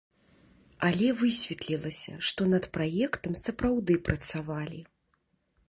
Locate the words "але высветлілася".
0.87-2.13